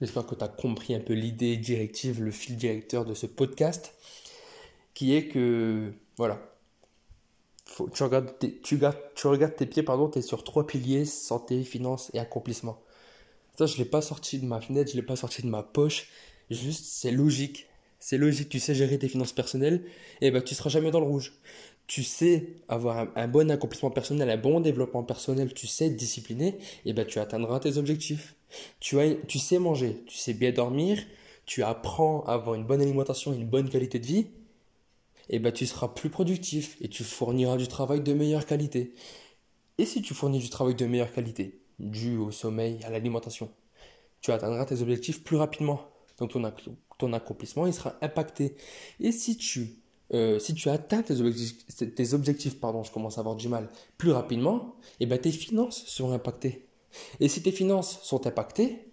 J'espère 0.00 0.26
que 0.26 0.34
tu 0.34 0.44
as 0.44 0.48
compris 0.48 0.94
un 0.94 1.00
peu 1.00 1.14
l'idée 1.14 1.56
directive, 1.56 2.22
le 2.22 2.30
fil 2.30 2.56
directeur 2.56 3.04
de 3.04 3.14
ce 3.14 3.26
podcast, 3.26 3.94
qui 4.94 5.14
est 5.14 5.28
que, 5.28 5.92
voilà, 6.16 6.40
tu, 7.94 8.02
regardes 8.02 8.38
tes, 8.38 8.60
tu, 8.60 8.78
pieds, 8.78 9.82
pardon, 9.82 10.08
tu 10.08 10.18
es 10.18 10.22
sur 10.22 10.44
trois 10.44 10.66
piliers, 10.66 11.04
santé, 11.04 11.62
finance 11.64 12.10
et 12.14 12.18
accomplissement. 12.18 12.82
Ça, 13.58 13.66
je 13.66 13.74
ne 13.74 13.78
l'ai 13.78 13.84
pas 13.84 14.02
sorti 14.02 14.38
de 14.38 14.46
ma 14.46 14.60
fenêtre, 14.60 14.90
je 14.90 14.96
ne 14.96 15.00
l'ai 15.00 15.06
pas 15.06 15.16
sorti 15.16 15.42
de 15.42 15.48
ma 15.48 15.62
poche, 15.62 16.08
juste, 16.50 16.84
c'est 16.86 17.10
logique. 17.10 17.66
C'est 17.98 18.18
logique, 18.18 18.50
tu 18.50 18.60
sais 18.60 18.74
gérer 18.74 18.98
tes 18.98 19.08
finances 19.08 19.32
personnelles, 19.32 19.82
et 20.20 20.30
ben 20.30 20.42
tu 20.42 20.54
seras 20.54 20.68
jamais 20.68 20.90
dans 20.90 21.00
le 21.00 21.06
rouge. 21.06 21.32
Tu 21.86 22.02
sais 22.02 22.54
avoir 22.68 23.08
un, 23.14 23.28
bon 23.28 23.50
accomplissement 23.50 23.90
personnel, 23.90 24.28
un 24.28 24.36
bon 24.36 24.60
développement 24.60 25.04
personnel, 25.04 25.54
tu 25.54 25.66
sais 25.66 25.86
être 25.86 25.96
discipliné, 25.96 26.58
et 26.84 26.92
ben 26.92 27.06
tu 27.06 27.18
atteindras 27.20 27.60
tes 27.60 27.76
objectifs. 27.76 28.34
Tu, 28.80 28.98
as, 28.98 29.14
tu 29.28 29.38
sais 29.38 29.58
manger, 29.58 30.02
tu 30.06 30.16
sais 30.16 30.34
bien 30.34 30.50
dormir, 30.50 30.98
tu 31.44 31.62
apprends 31.62 32.24
à 32.24 32.34
avoir 32.34 32.56
une 32.56 32.64
bonne 32.64 32.80
alimentation, 32.80 33.32
une 33.32 33.46
bonne 33.46 33.68
qualité 33.68 34.00
de 34.00 34.06
vie, 34.06 34.26
et 35.28 35.38
ben 35.38 35.52
tu 35.52 35.66
seras 35.66 35.88
plus 35.88 36.10
productif 36.10 36.76
et 36.80 36.88
tu 36.88 37.04
fourniras 37.04 37.56
du 37.56 37.68
travail 37.68 38.00
de 38.00 38.12
meilleure 38.12 38.46
qualité. 38.46 38.92
Et 39.78 39.84
si 39.84 40.02
tu 40.02 40.14
fournis 40.14 40.38
du 40.38 40.50
travail 40.50 40.74
de 40.74 40.86
meilleure 40.86 41.12
qualité, 41.12 41.60
dû 41.78 42.16
au 42.16 42.30
sommeil, 42.30 42.80
à 42.84 42.90
l'alimentation, 42.90 43.50
tu 44.20 44.32
atteindras 44.32 44.64
tes 44.64 44.80
objectifs 44.82 45.22
plus 45.22 45.36
rapidement. 45.36 45.80
Donc 46.18 46.30
ton, 46.30 46.52
ton 46.98 47.12
accomplissement 47.12 47.66
il 47.66 47.74
sera 47.74 47.96
impacté. 48.00 48.56
Et 49.00 49.12
si 49.12 49.36
tu, 49.36 49.78
euh, 50.14 50.38
si 50.38 50.54
tu 50.54 50.68
atteins 50.68 51.02
tes 51.02 51.20
objectifs, 51.20 51.94
tes 51.94 52.14
objectifs 52.14 52.60
pardon, 52.60 52.82
je 52.82 52.92
commence 52.92 53.18
à 53.18 53.20
avoir 53.20 53.36
du 53.36 53.48
mal, 53.48 53.68
plus 53.98 54.12
rapidement, 54.12 54.76
et 55.00 55.06
ben 55.06 55.18
tes 55.18 55.32
finances 55.32 55.84
seront 55.86 56.12
impactées. 56.12 56.66
Et 57.20 57.28
si 57.28 57.42
tes 57.42 57.52
finances 57.52 58.00
sont 58.02 58.26
impactées, 58.26 58.86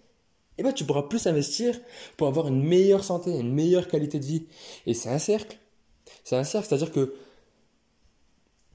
eh 0.58 0.62
ben, 0.62 0.72
tu 0.72 0.84
pourras 0.84 1.02
plus 1.02 1.26
investir 1.26 1.80
pour 2.16 2.28
avoir 2.28 2.48
une 2.48 2.62
meilleure 2.62 3.02
santé, 3.02 3.30
une 3.36 3.52
meilleure 3.52 3.88
qualité 3.88 4.20
de 4.20 4.24
vie. 4.24 4.46
Et 4.86 4.94
c'est 4.94 5.08
un 5.08 5.18
cercle. 5.18 5.58
C'est 6.22 6.36
un 6.36 6.44
cercle, 6.44 6.68
c'est-à-dire 6.68 6.92
que 6.92 7.14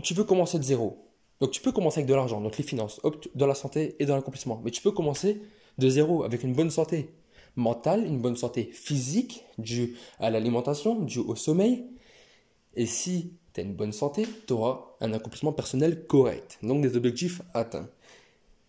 tu 0.04 0.14
peux 0.14 0.24
commencer 0.24 0.60
de 0.60 0.64
zéro. 0.64 0.98
Donc 1.40 1.52
tu 1.52 1.62
peux 1.62 1.72
commencer 1.72 2.00
avec 2.00 2.10
de 2.10 2.14
l'argent, 2.14 2.42
donc 2.42 2.58
les 2.58 2.64
finances, 2.64 3.00
dans 3.36 3.48
la 3.48 3.56
santé 3.56 3.96
et 4.00 4.06
dans 4.06 4.16
l'accomplissement. 4.16 4.62
Mais 4.64 4.72
tu 4.72 4.82
peux 4.82 4.92
commencer 4.92 5.42
de 5.78 5.90
zéro 5.90 6.24
avec 6.24 6.44
une 6.44 6.54
bonne 6.54 6.70
santé 6.70 7.10
mentale, 7.56 8.06
une 8.06 8.20
bonne 8.20 8.36
santé 8.36 8.70
physique 8.74 9.46
due 9.58 9.96
à 10.20 10.30
l'alimentation, 10.30 10.96
due 10.96 11.20
au 11.20 11.36
sommeil. 11.36 11.86
Et 12.76 12.86
si 12.86 13.34
tu 13.54 13.62
as 13.62 13.64
une 13.64 13.76
bonne 13.76 13.92
santé, 13.92 14.26
tu 14.48 14.54
auras 14.54 14.96
un 15.02 15.14
accomplissement 15.14 15.54
personnel 15.54 16.06
correct, 16.08 16.60
donc 16.64 16.82
des 16.82 16.96
objectifs 16.96 17.42
atteints. 17.54 17.90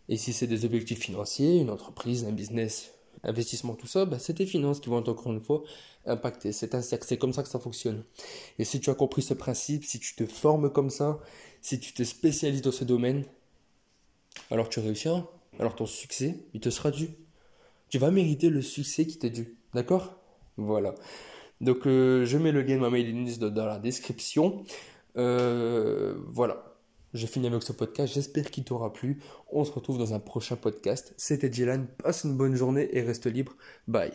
Et 0.08 0.16
si 0.16 0.32
c'est 0.32 0.46
des 0.46 0.64
objectifs 0.64 1.00
financiers, 1.00 1.58
une 1.58 1.70
entreprise, 1.70 2.24
un 2.24 2.32
business, 2.32 2.94
investissement, 3.22 3.74
tout 3.74 3.86
ça, 3.86 4.04
bah, 4.06 4.18
c'est 4.18 4.34
tes 4.34 4.46
finances 4.46 4.80
qui 4.80 4.88
vont 4.88 4.96
encore 4.96 5.32
une 5.32 5.40
fois 5.40 5.62
impacter. 6.06 6.52
C'est 6.52 6.74
un 6.74 6.82
cercle, 6.82 7.06
c'est 7.06 7.18
comme 7.18 7.32
ça 7.32 7.42
que 7.42 7.48
ça 7.48 7.58
fonctionne. 7.58 8.04
Et 8.58 8.64
si 8.64 8.80
tu 8.80 8.90
as 8.90 8.94
compris 8.94 9.22
ce 9.22 9.34
principe, 9.34 9.84
si 9.84 10.00
tu 10.00 10.14
te 10.16 10.26
formes 10.26 10.70
comme 10.72 10.90
ça, 10.90 11.20
si 11.60 11.78
tu 11.78 11.92
te 11.92 12.02
spécialises 12.02 12.62
dans 12.62 12.72
ce 12.72 12.84
domaine, 12.84 13.24
alors 14.50 14.68
tu 14.68 14.80
réussiras. 14.80 15.26
Alors 15.58 15.76
ton 15.76 15.86
succès, 15.86 16.40
il 16.54 16.60
te 16.60 16.70
sera 16.70 16.90
dû. 16.90 17.10
Tu 17.88 17.98
vas 17.98 18.10
mériter 18.10 18.48
le 18.48 18.62
succès 18.62 19.06
qui 19.06 19.18
t'est 19.18 19.30
dû. 19.30 19.58
D'accord? 19.74 20.16
Voilà. 20.56 20.94
Donc 21.60 21.86
euh, 21.86 22.24
je 22.24 22.38
mets 22.38 22.52
le 22.52 22.62
lien 22.62 22.76
de 22.76 22.80
ma 22.80 22.90
mailing 22.90 23.24
list 23.24 23.40
dans 23.40 23.66
la 23.66 23.78
description. 23.78 24.64
Euh, 25.16 26.14
voilà. 26.28 26.64
J'ai 27.12 27.26
fini 27.26 27.48
avec 27.48 27.62
ce 27.62 27.72
podcast. 27.72 28.14
J'espère 28.14 28.50
qu'il 28.50 28.64
t'aura 28.64 28.92
plu. 28.92 29.20
On 29.50 29.64
se 29.64 29.72
retrouve 29.72 29.98
dans 29.98 30.14
un 30.14 30.20
prochain 30.20 30.56
podcast. 30.56 31.12
C'était 31.16 31.48
Dylan. 31.48 31.86
Passe 32.02 32.24
une 32.24 32.36
bonne 32.36 32.54
journée 32.54 32.88
et 32.96 33.02
reste 33.02 33.26
libre. 33.26 33.56
Bye. 33.88 34.12